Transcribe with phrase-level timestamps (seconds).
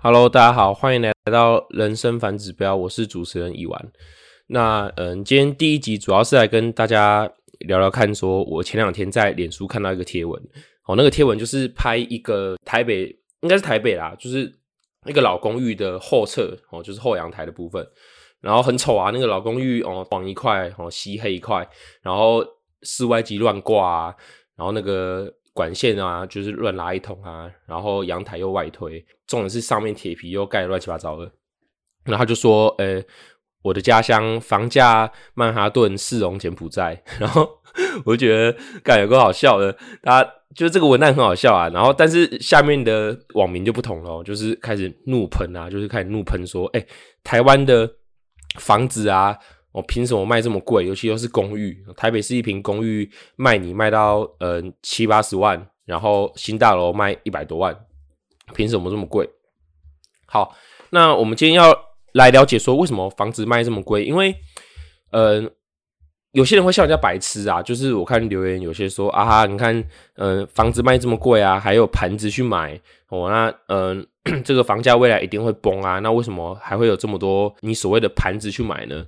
[0.00, 3.92] Hello，大家好，欢迎来到人生反指标，我是主持人乙玩。
[4.46, 7.28] 那嗯，今天第一集主要是来跟大家
[7.58, 10.40] 聊聊看，说我前两天在脸书看到一个贴文，
[10.86, 13.08] 哦，那个贴文就是拍一个台北，
[13.40, 14.48] 应该是台北啦，就是
[15.04, 17.84] 一个老公寓的后侧，哦，就是后阳台的部分，
[18.40, 21.68] 然后很丑啊，那个老公寓哦，黄一块，哦，漆黑一块，
[22.02, 22.44] 然后
[22.82, 24.14] 室外机乱挂啊，
[24.54, 25.34] 然后那个。
[25.58, 31.24] 管线啊，就是乱拉一通啊，然后阳台又外推，重点是上面铁皮又盖得乱七八糟的。
[32.04, 33.06] 然后他就说：“呃、欸，
[33.62, 37.02] 我的家乡房价曼哈顿，市容柬埔寨。
[37.18, 37.48] ”然后
[38.04, 39.76] 我就觉得，感觉够好笑的。
[40.00, 40.22] 他
[40.54, 41.68] 就是这个文案很好笑啊。
[41.70, 46.86] 然后，但是下面的网民就不同了，就是开始怒喷啊，就是开始怒喷说：“哎、
[47.24, 47.90] 台湾的
[48.60, 49.36] 房子啊。”
[49.72, 50.86] 我凭什么卖这么贵？
[50.86, 57.78] 尤其又是公寓，台北市一坪公寓卖你卖到呃七八十万，然后新大楼卖一百多万，
[58.54, 59.28] 凭什么这么贵？
[60.26, 60.56] 好，
[60.90, 61.72] 那我们今天要
[62.12, 64.04] 来了解说为什么房子卖这么贵？
[64.04, 64.34] 因为
[65.12, 65.42] 呃
[66.32, 69.84] 有些人会笑人家白痴啊，就是我看留言有些说啊哈，你看
[70.16, 74.06] 呃房子卖这么贵啊，还有盘子去买哦，那嗯、
[74.44, 79.06] 这个房价未来一定会崩啊，那为什么还会有这么多你所谓的盘子去买呢？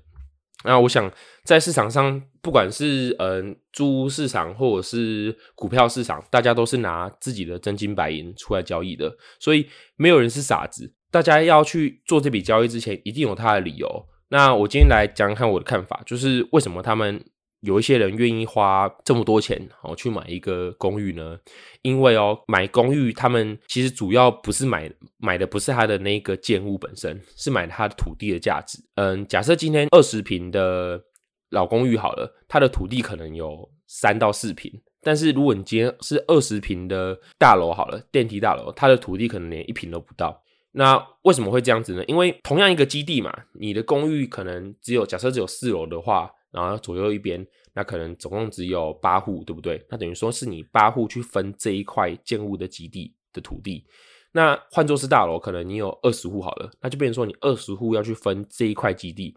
[0.64, 1.10] 那我想，
[1.44, 9.66] 在市场上，不管是嗯租屋市场或者是股票市场，大家都是拿自己的真金白银出来交易的，所以
[9.96, 10.92] 没有人是傻子。
[11.10, 14.06] 大家要去做这笔交易之前，一定有他的理由。
[14.28, 17.24] 那我今天来讲讲看我的看法，就是为什么他们。
[17.60, 21.38] 有一些人愿意花这么多钱哦去买一个公寓呢？
[21.82, 28.78] 因为哦买公寓，他们其实主要不是买买的不是他的那个建物本身，是买他的土地的价值。
[28.94, 31.02] 嗯，假设今天二十平的
[31.50, 34.72] 老公寓好了，它的土地可能有三到四平，
[35.02, 40.42] 但是如果你今天是二十平的大楼好了，电梯大楼，它的土地可能连一平都不到。
[40.72, 42.02] 那为什么会这样子呢？
[42.06, 46.30] 因为同样一个基地嘛，你的公寓可能只有假设只有四楼的话。
[46.52, 49.84] 然后左右一边，那可能总共只有八户，对不对？
[49.88, 53.86] 那等于说是你八户去分这一块建物的基地的土地。
[54.32, 59.36] 那换作是大楼，可能你有二十户好了，那就变成说你二十户要去分这一块基地，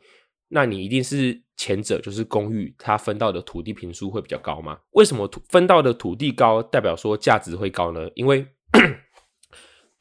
[0.49, 4.79] 那你一定是前者，就是公寓，它分到的土地坪数会比较高吗？
[4.91, 8.07] 为什么分到的土地高，代表说价值会高呢？
[8.13, 8.45] 因为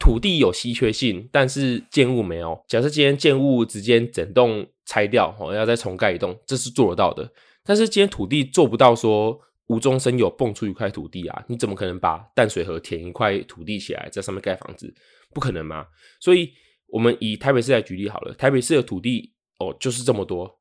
[0.03, 2.61] 土地有稀缺性，但是建物没有。
[2.67, 4.67] 假设今天建物直接整栋。
[4.85, 7.33] 拆掉哦，要再重盖一栋，这是做得到的。
[7.65, 14.93] 但是今天土地做不到，说无中生有蹦出一块土地啊，你怎么可能把淡水河填一块土地起来，在上面盖房子？
[15.33, 15.87] 不可能嘛。
[16.21, 16.51] 所以，
[16.89, 20.59] 我们以台北市来举例好了，台北市的土地哦，就是这么多，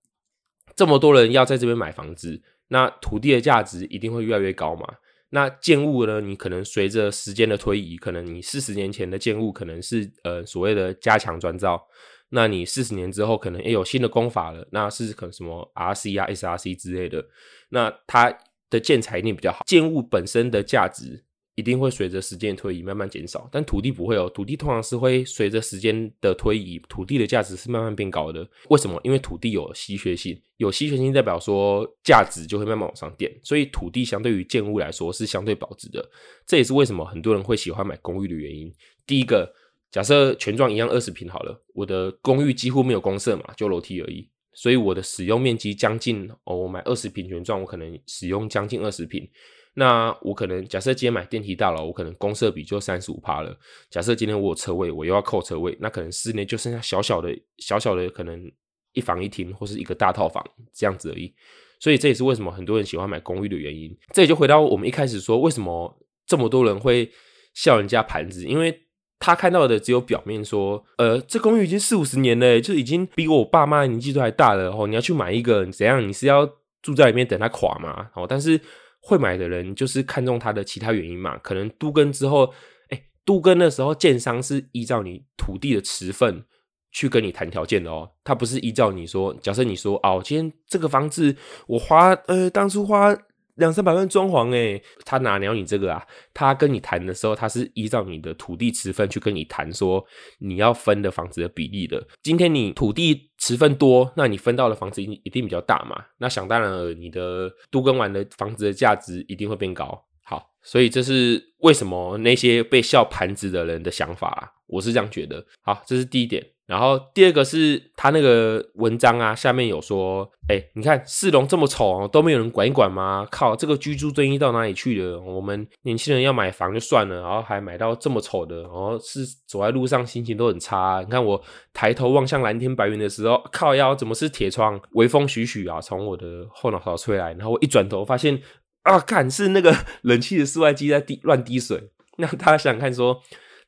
[0.75, 4.87] 这么多人要在这边买房子，那土地的价值一定会越来越高嘛。
[5.31, 6.21] 那建物呢？
[6.21, 11.87] 你可能随着时间的推移，可能你四十年前的建物可能是呃所谓的加强专造。
[12.33, 17.25] 那你四十年之后可能也有新的功法了，那是可能什么 RC 啊、SRC 之类的，
[17.69, 18.37] 那它
[18.69, 21.23] 的建材一定比较好，建物本身的价值
[21.55, 28.47] 一定会随着时间推移慢慢减少，但土地不会哦，土地通常是会随着时间的推移，土地的价值是慢慢变高的。
[28.69, 28.99] 为什么？
[29.03, 36.09] 因为土地有稀缺性，有稀缺性代表说价值就会慢慢往上垫，所以土地相对于建物来说是相对保值的。
[36.45, 38.73] 这也是为什么很多人会喜欢买公寓的原因。
[39.05, 39.53] 第一个。
[39.91, 49.29] 假设全幢一样二十坪好了，我的公寓几乎没有公设嘛，就楼梯而已，所以我的使用面积将近哦，我买二十坪全幢，我可能使用将近二十坪。
[49.73, 53.57] 那我可能假设今天买电梯大楼，我可能公设比就三十五趴了。
[53.89, 58.51] 假设今天我有车位，我又要扣车位，那可能室内就剩下小小的、小小的可能
[58.93, 61.33] 一房一厅或是一个大套房这样子而已。
[61.79, 63.97] 所以这也是为什么很多人喜欢买公寓的原因。
[64.13, 67.11] 这也就回到我们一开始说，为什么这么多人会
[67.53, 68.81] 笑人家盘子，因为。
[69.23, 74.71] 他看到的只有表面，说，呃，这公寓已经四五十年了，就已经比我爸妈年纪都还大了。
[74.71, 76.01] 哦，你要去买一个，怎样？
[76.01, 76.43] 你是要
[76.81, 78.09] 住在里面等它垮吗？
[78.15, 78.59] 哦，但是
[79.01, 81.37] 会买的人就是看中它的其他原因嘛。
[81.39, 82.53] 可能都跟之后，
[82.89, 86.45] 哎，都跟的时候，建商是依照你土地的持份
[86.91, 91.35] 去跟你谈条件的哦，他不是依照你说，假设你说，哦，今天这个房子
[91.67, 93.17] 我花，呃，当初花。
[93.55, 96.05] 两三百万装潢诶，他哪鸟你这个啊？
[96.33, 100.03] 他跟你谈的时候，他是依照你的土地持分去跟你谈，说
[100.39, 102.05] 你要分的房子的比例的。
[102.21, 106.03] 今天你土地持分多，那你分到的房子一定一定比较大嘛？
[106.17, 110.05] 那想当然了，你的都跟完的房子的价值一定会变高。
[110.23, 115.45] 好，所以这是为什么那些被笑盘子的人的想法啊，我是这样觉得。
[115.61, 116.45] 好，这是第一点。
[116.71, 123.27] 然后第二个是他那个文章啊，下面有说，哎，你看四龙这么丑哦，都没有人管一管吗？
[123.29, 125.19] 靠，这个居住正义到哪里去了？
[125.19, 131.01] 我们年轻人要买房就算了，然后还买到这么丑的，然后是走在路上心情都很差。
[131.03, 134.79] 你看我抬头望向蓝天白云的时候，靠腰怎么是铁窗？
[134.93, 138.41] 微风徐徐啊，从我的后脑勺吹来，然后我一转头发现
[138.83, 141.91] 啊，看是那个冷气的室外机在滴乱滴水。
[142.17, 143.21] 那大家想想看说，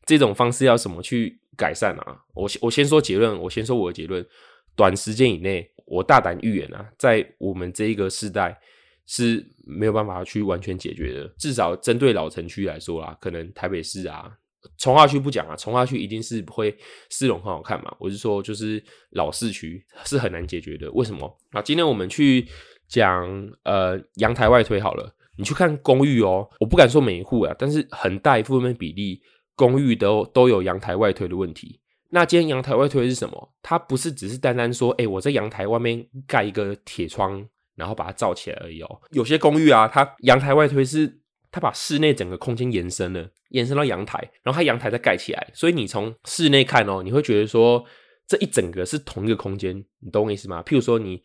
[0.05, 2.17] 这种方式要怎么去改善啊？
[2.33, 4.25] 我我先说结论，我先说我的结论。
[4.75, 8.59] 短时间以内，我大胆预言啊，在我们这一个世代
[9.05, 11.27] 是没有办法去完全解决的。
[11.37, 14.31] 至少针对老城区来说啦，可能台北市啊、
[14.79, 16.75] 重划区不讲啊，重划区一定是不会
[17.11, 17.95] 市容很好看嘛。
[17.99, 20.91] 我是说，就是老市区是很难解决的。
[20.93, 21.39] 为什么？
[21.51, 22.47] 那，今天我们去
[22.87, 23.29] 讲
[23.63, 29.21] 呃阳台外推好了，你去看公寓哦，我不敢说每一户啊，但是很大一部分比例。
[29.55, 31.79] 公寓都都有阳台外推的问题。
[32.09, 33.53] 那今天阳台外推是什么？
[33.61, 37.43] 它不是只是单单说，哎、我在阳台外面盖一个铁窗，
[37.75, 39.01] 然后把它罩起来而已哦。
[39.11, 41.19] 有些公寓啊，它阳台外推是
[41.51, 45.47] 它把室内整个空间延伸了，延伸到阳台，然后它阳台再盖起来。
[45.53, 47.83] 所以你从室内看哦，你会觉得说
[48.27, 50.61] 这一整个是同一个空间，你懂我意思吗？
[50.63, 51.21] 譬如说你。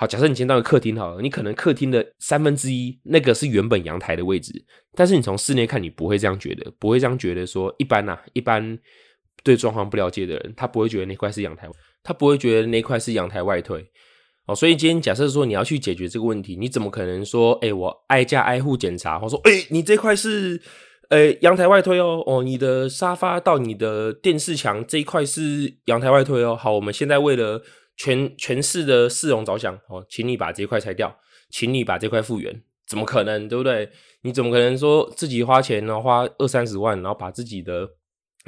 [0.00, 4.64] 好，假设你先到个客厅好了，你可能客厅的三分之一那个是原本阳台的位置，
[4.94, 8.78] 但是你从室内看，你不会这样觉得，不会这样觉得说，一般呐、啊，一般
[9.42, 11.68] 对装潢不了解的人，他不会觉得那块是阳台，
[12.04, 13.84] 他不会觉得那块是阳台外推。
[14.46, 20.62] 哦，所以今天假设说你要去解决这个问题，你怎么可能说，哎、我挨家挨户检查，或说，哎、你这块是，
[21.08, 26.54] 呃、阳台外推哦，哦，你的沙发到你的电视墙这一块是阳台外推哦。
[26.54, 27.64] 好，我们现在为了。
[27.98, 31.18] 全全市的市容着想哦，请你把这块拆掉，
[31.50, 33.90] 请你把这块复原，怎么可能，对不对？
[34.22, 37.88] 你怎么可能说自己花钱，然后花二三十万，然后把自己的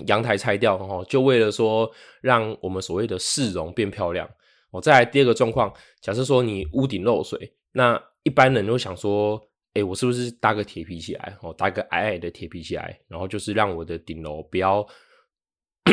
[0.06, 1.91] 阳台拆掉，哦，就为了说
[2.23, 4.31] 让我们所谓的市容变漂亮？
[4.70, 9.41] 哦，再来第二个状况，假设说你屋顶漏水，那一般人都想说，
[9.75, 11.37] 哎，我是不是搭个铁皮起来？
[11.43, 14.87] 哦，搭个矮矮的铁皮起来，然后就是让我的顶楼不要。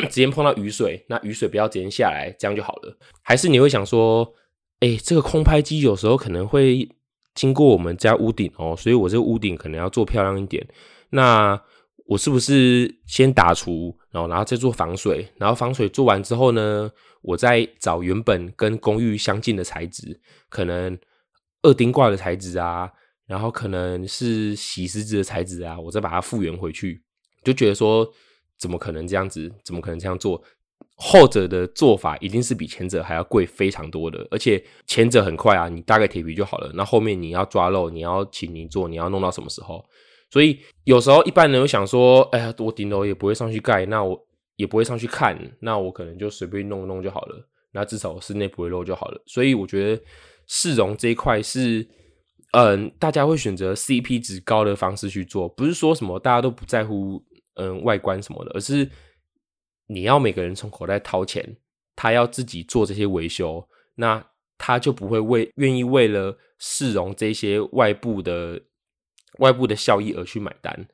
[0.01, 2.97] 直接碰到雨水，那雨水不要直接下来，这样就好了。
[3.21, 4.33] 还是你会想说，
[4.79, 6.87] 哎、这个空拍机有时候可能会
[7.33, 10.67] 经过我们家屋顶哦，所以我这个屋顶可能要做漂亮一点。
[11.09, 11.61] 那
[12.05, 16.91] 我是不是先打除，然后然后再做防水，然后防水做完之后呢，
[17.21, 20.19] 我再找原本跟公寓相近的材质，
[20.49, 20.97] 可能
[21.61, 22.91] 二丁挂的材质啊，
[23.25, 27.03] 然后可能是洗石子的材质啊，我再把它复原回去，
[27.43, 28.11] 就觉得说。
[28.59, 29.51] 怎么可能这样子？
[29.63, 30.41] 怎么可能这样做？
[30.99, 36.71] 后者的做法一定是比前者还要贵非常多的，而且前者很快啊，你搭个铁皮就好了。
[36.73, 39.85] 那后面你要抓漏，你要请你做，你要弄到什么时候？
[40.31, 44.19] 所以有时候一般人会想说：“哎呀，我顶楼也不会上去盖，那我
[44.55, 47.47] 也不会上去看，那我可能就随便弄弄就好了。
[47.73, 50.03] 那至少室内不会漏就好了。”所以我觉得
[50.47, 51.87] 市容这一块是，
[52.53, 57.23] 嗯，大家会选择 CP 值高的方式去做，不是说什么大家都不在乎。
[57.57, 58.87] 嗯，外观什么的，而是
[59.87, 61.57] 你要每个人从口袋掏钱，
[61.95, 64.23] 他要自己做这些维修，那
[64.59, 68.61] 他就不会为愿意为了市容这些外部的
[69.39, 70.87] 外部的效益而去买单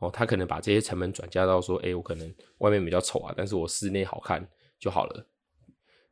[0.00, 0.10] 哦。
[0.10, 4.46] 他可能把这些成本转嫁到说，哎、我可能外面比较丑啊，但是我室内好看
[4.78, 5.26] 就好了。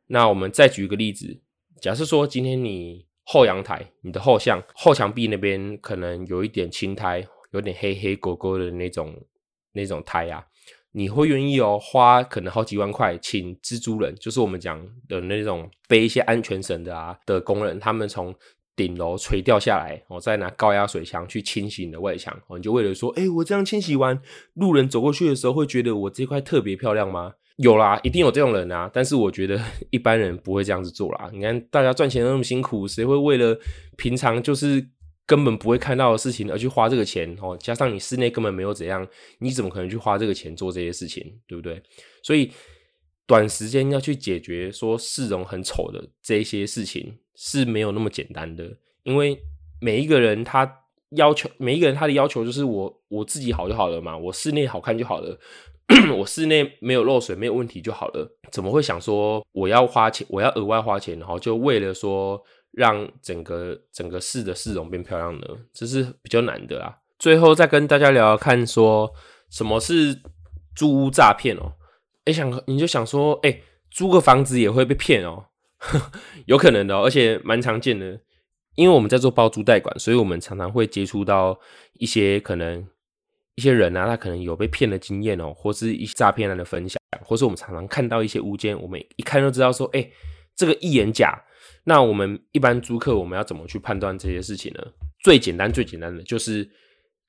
[0.07, 1.39] 那我们再举一个例子，
[1.79, 9.15] 假设说今天你后阳台，你的后向后墙壁那边可能有一点青苔，有点黑黑勾勾的那种。
[9.79, 10.43] 那种胎啊，
[10.91, 18.35] 你会愿意哦，花可能好几万块请蜘蛛人，就是我们讲的那种背一些安全绳的啊的工人，他们从
[18.75, 24.19] 顶楼垂吊下来，我再拿高压水枪去清洗你的外墙，哦，你就为了说，哎，我这样清洗完，
[24.55, 27.33] 路人走过去的时候会觉得我这块特别漂亮吗？
[27.57, 29.59] 有啦，一定有这种人啊，但是我觉得
[29.89, 31.29] 一般人不会这样子做啦。
[31.33, 33.57] 你看大家赚钱那么辛苦，谁会为了
[33.97, 34.89] 平常就是。
[35.29, 39.07] 根本不会看到的事情而去花这个钱哦，加上你室内根本没有怎样，
[39.37, 41.79] 你怎么可能去花这个钱做这些事情，对不对？
[42.23, 42.51] 所以
[43.27, 49.39] 短时间要去解决说市容很丑的这些事情是没有那么简单的，因为
[49.79, 50.79] 每一个人他
[51.11, 55.39] 要求，每一个人他的要求就是我我自己好就好了嘛，我室内好看就好了，
[56.17, 62.43] 我室内没有漏水没有问题就好了，怎么会想说我要花钱，我要额外花钱，然后就为了说。
[62.71, 66.99] 让整个整个市的市容变漂亮呢，这是比较难的啦。
[67.17, 69.11] 最后再跟大家聊聊看，说
[69.49, 70.21] 什么是
[70.75, 71.73] 租屋诈骗哦？
[72.25, 75.45] 哎，想你就想说，哎，租个房子也会被骗哦？
[76.45, 78.21] 有可能的，而且蛮常见的。
[78.75, 81.59] 因为我们在做包租代管，所以我们常常会接触到
[81.93, 82.87] 一些可能
[83.55, 90.09] 一些人啊，他可能有被骗的经验哦，或是一些诈骗案的分享，或是我们常常看到一些物件，我们一看就知道说，哎、
[90.59, 91.41] 这个一眼假。
[91.85, 94.83] 那我们一般租客，我们要怎么去判断这些事情呢？
[95.23, 96.69] 最简单、最简单的就是，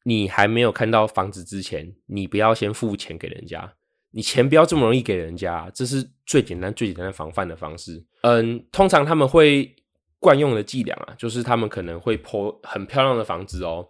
[0.03, 3.73] 你还没有看到房子之前，你不要先付钱给人家，
[4.11, 8.05] 你钱不要这么容易给人家，这是最简单、最简单的防范的方式。
[8.23, 9.75] 嗯，通常他们会
[10.19, 13.89] 惯用的伎俩啊，就是他们可能会 po 很漂亮的房子哦，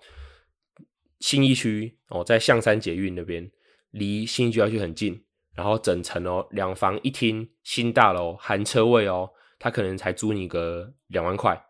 [1.18, 3.50] 新一区哦，在象山捷运那边，
[3.90, 5.20] 离新一区要去很近，
[5.60, 9.28] 然后整层哦，两房一厅，新大楼，含车位哦。
[9.58, 11.62] 他可能才租你个两万块，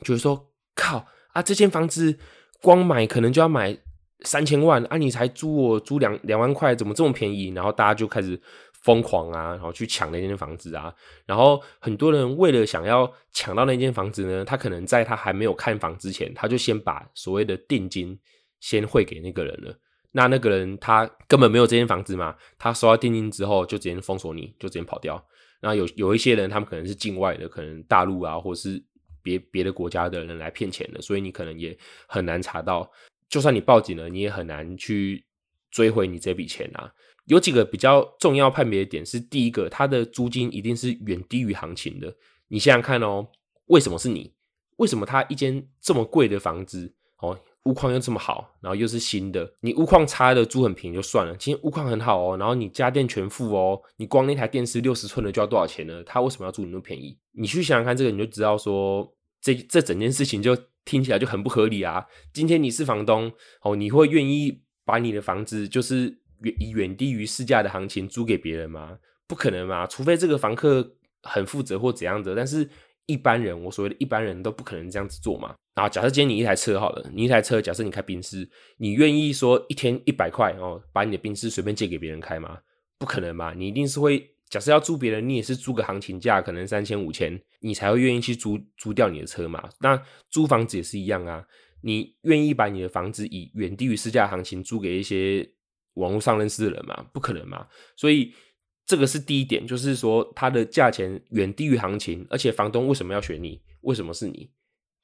[0.00, 2.18] 就是说靠啊，这间房子
[2.60, 3.78] 光买可能就要买
[4.22, 7.50] 三千万啊，你才租我租两两万块，怎么这么便宜？
[7.54, 8.36] 然后大家就开始
[8.82, 10.92] 疯狂啊，然后去抢那间房子啊，
[11.24, 18.18] 然后很多人为了想要抢到那间房子呢，他可能在他还没有看房之前，他就先把所谓的定金
[18.58, 19.78] 先汇给那个人了。
[20.12, 25.22] 那那个人他根本没有这间房子嘛，他收到定金之后就直接封锁你，就直接跑掉。
[25.60, 28.82] 那有有一些人，他们可能是境外的，可能大陆啊，或者是
[29.22, 31.76] 别别的国家的人来骗钱的，所以你可能也
[32.06, 32.90] 很难查到。
[33.28, 35.24] 就算你报警了，你也很难去
[35.70, 36.92] 追回你这笔钱啊。
[37.26, 42.14] 有几个比较重要判别的点是：第一个，它的租金一定是远低于行情的。
[42.48, 43.28] 你想想看哦，
[43.66, 44.34] 为什么是你？
[44.76, 47.38] 为什么他一间这么贵的房子哦？
[47.64, 56.02] 屋况又这么好，然后又是新的，你屋况差的租很便宜就算了，今天屋况很好哦，然后你家电全付哦，你光那台电视六十寸的就要多少钱呢？
[56.04, 57.16] 他为什么要租你那么便宜？
[57.32, 62.04] 你去想想看这个，你就知道说这这整件事情就听起来就很不合理啊。
[62.32, 68.98] 今天你是房东哦，你会愿意把你的房子就是远以远低于市价的行情租给别人吗？
[69.28, 72.68] 不可能嘛，除非这个房客很负责或怎样的，但是。
[73.06, 75.54] 一般人，我所谓的一般人都不可能这样子做嘛。
[75.74, 82.58] 然后假设今天你一台车好了，你一台车，假设你开宾士，你愿意说一天一百块哦，把你的宾士随便借给别人开吗？
[82.98, 89.68] 不可能嘛，你一定是会假设要租别人，你也是租个行情价，可能三千五千，你才会愿意去租租掉你的车嘛。
[89.80, 91.44] 那租房子也是一样啊，
[91.80, 95.48] 你愿意把你的房子以远低于市价行情租给一些
[95.94, 97.06] 网络上认识的人吗？
[97.12, 97.66] 不可能嘛，
[97.96, 98.32] 所以。
[98.92, 103.58] 这个是第一点，就是说它的价钱远低于行情，而且房东为什么要选你？
[103.80, 104.50] 为什么是你？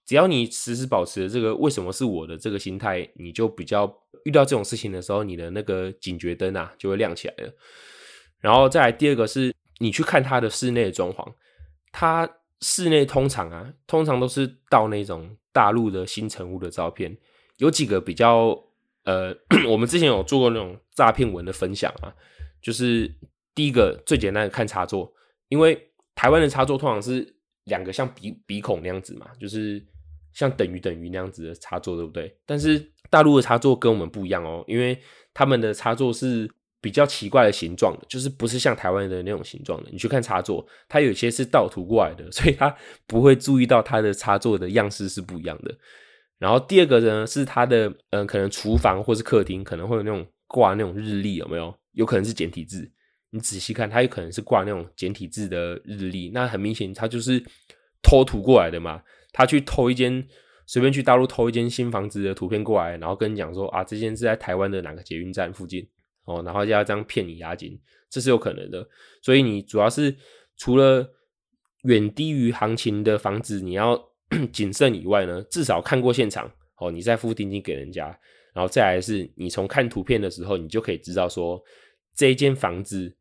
[0.05, 3.91] 只要你时时保持这个为什么是我的这个心态，你就比较
[4.27, 7.53] 遇到这种事情的时候，你的那个警觉灯啊就会亮起来了。
[8.41, 11.33] 然后再来第二个是，你去看它的室内装潢，
[11.91, 12.29] 它
[12.61, 17.17] 室内通常啊，通常都是到那种大陆的新城屋的照片，
[17.57, 18.65] 有几个比较
[19.05, 19.35] 呃，
[19.67, 22.15] 我们之前有做过那种诈骗文的分享啊，
[22.61, 23.15] 就是。
[23.59, 25.13] 第一个最简单的看插座，
[25.49, 25.77] 因为
[26.15, 27.35] 台湾的插座通常是
[27.65, 29.85] 两个像鼻鼻孔那样子嘛，就是
[30.33, 32.33] 像等于等于那样子的插座，对不对？
[32.47, 34.97] 但是大陆的插座跟我们不一样哦，因为
[35.35, 36.49] 他们的插座是
[36.81, 39.91] 比较奇怪的形状的，就是不是像台湾的那种形状的。
[39.91, 42.73] 你去看插座，它有些是倒图过来的， 所以它
[43.09, 45.77] 不会注意到它的插座的样式是不一样的。
[46.39, 51.75] 然后第二个呢，是它的嗯，可能厨房或是客厅可能会有那种挂那种日历，有没有？
[51.95, 52.89] 有可能是简体字。
[53.31, 57.43] 你仔细看，它有可能是挂那种简体字的日历，那很明显，它就是
[58.03, 59.03] 偷图过来的嘛。
[59.31, 60.27] 他去偷一间，
[60.67, 65.87] 随便去大陆偷一间新房子的图片过来，然后跟你讲说啊，这间是在台湾的哪个捷运站附近
[66.25, 68.89] 哦，然后就要这样骗你押金，这是有可能的。
[69.23, 70.17] 所以你主要是
[70.57, 71.07] 除了
[71.83, 74.03] 远低于行情的房子你要
[74.51, 78.07] 谨慎以外呢，至少看过现场哦，你再付定金给人家，
[78.55, 81.63] 然后再来是你从看图片的时候，你就可以知道说
[82.17, 83.15] 这一间房子。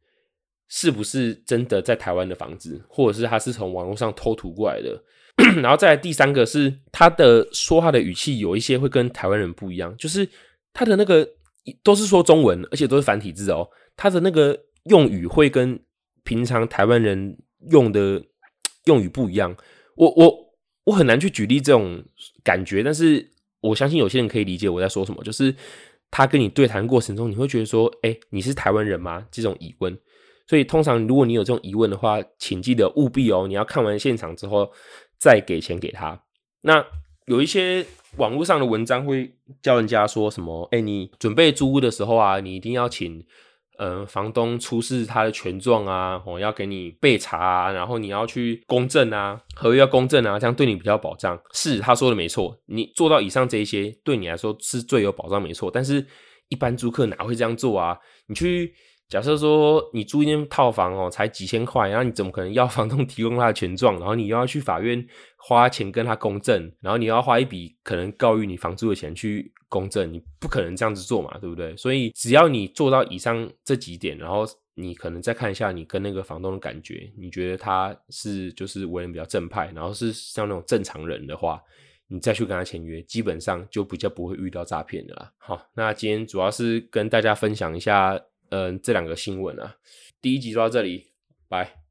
[0.70, 5.02] 是不是真的在台湾的房子，或者是他是从网络上偷图过来的？
[5.62, 10.28] 然后再来第三个是他的说话的语气有一些会跟台湾人不一样，就是
[10.74, 11.28] 他的那个
[11.84, 13.70] 都是说中文，而且都是繁体字哦。
[13.96, 15.80] 他的那个用语会跟
[16.24, 17.38] 平常台湾人
[17.70, 18.24] 用的
[18.86, 19.56] 用语不一样。
[19.96, 20.36] 我我
[20.86, 22.04] 我很难去举例这种
[22.44, 23.32] 感觉，但是
[23.62, 25.24] 我相信有些人可以理解我在说什么。
[25.24, 25.54] 就是
[26.10, 29.96] 他跟你对谈过程中，你会觉得说：“哎，你是台湾人吗？”这种疑问。
[30.48, 34.72] 所以通常如果你有这种疑问的话，请记得务必哦，你要看完现场之后
[35.20, 36.18] 再给钱给他。
[36.62, 36.84] 那
[37.26, 37.86] 有一些
[38.16, 39.30] 网络上的文章会
[39.62, 40.66] 教人家说什么？
[40.72, 43.22] 哎，你准备租屋的时候啊，你一定要请
[43.78, 51.38] 呃房东出示他的权状啊，哦要给你备查啊，然后你要去公证啊，合约要公证啊，这样对你比较保障。
[51.52, 55.70] 是他说的没错，你做到以上这一些，对你来说是最有保障没错。
[55.70, 56.06] 但是
[56.48, 57.98] 一般租客哪会这样做啊？
[58.28, 58.74] 你去。
[59.10, 63.98] 假设说你租一间套房哦，才几千块，然后你怎么可能要房东提供他的权状？
[64.00, 65.06] 然后你又要去法院
[65.38, 71.76] 花钱跟他公证，然后你要花一笔可能高于你房租的钱去公证，你不可能这样子做嘛，对不对？
[71.78, 74.46] 所以只要你做到以上这几点，然后
[74.76, 81.62] 你可能再看一下你跟那个房东的感觉，你觉得他是就是为人比较正派，然后是像那种正常人的话。
[82.10, 85.30] 你再去跟他签约，基本上就比较不会遇到诈骗的啦。
[85.38, 88.18] 好，那今天主要是跟大家分享一下
[88.50, 89.76] 嗯这两个新闻啊。
[90.22, 91.12] 第一集就到这里
[91.48, 91.87] 拜。